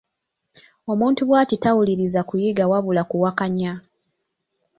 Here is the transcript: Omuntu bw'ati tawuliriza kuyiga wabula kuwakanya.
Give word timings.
Omuntu 0.91 1.21
bw'ati 1.27 1.55
tawuliriza 1.63 2.19
kuyiga 2.29 2.63
wabula 2.71 3.01
kuwakanya. 3.09 3.73